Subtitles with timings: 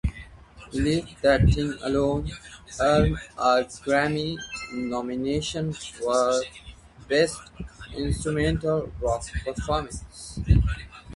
[0.71, 2.31] "Leave That Thing Alone"
[2.79, 4.35] earned a Grammy
[4.73, 6.41] nomination for
[7.07, 7.37] "Best
[7.95, 10.03] Instrumental Rock Performance".